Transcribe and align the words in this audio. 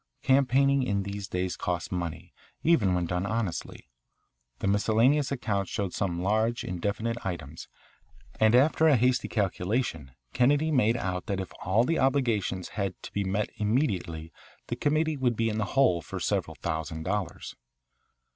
Campaigning 0.23 0.81
in 0.81 1.03
these 1.03 1.27
days 1.27 1.55
costs 1.55 1.91
money 1.91 2.33
even 2.63 2.95
when 2.95 3.05
done 3.05 3.27
honestly. 3.27 3.87
The 4.57 4.65
miscellaneous 4.65 5.31
account 5.31 5.67
showed 5.69 5.93
some 5.93 6.23
large 6.23 6.63
indefinite 6.63 7.23
items, 7.23 7.67
and 8.39 8.55
after 8.55 8.87
a 8.87 8.95
hasty 8.95 9.27
calculation 9.27 10.15
Kennedy 10.33 10.71
made 10.71 10.97
out 10.97 11.27
that 11.27 11.39
if 11.39 11.51
all 11.63 11.83
the 11.83 11.99
obligations 11.99 12.69
had 12.69 12.95
to 13.03 13.11
be 13.13 13.23
met 13.23 13.51
immediately 13.57 14.31
the 14.69 14.75
committee 14.75 15.17
would 15.17 15.35
be 15.35 15.49
in 15.49 15.59
the 15.59 15.65
hole 15.77 16.01
for 16.01 16.19
several 16.19 16.55
thousand 16.55 17.03
dollars. 17.03 17.55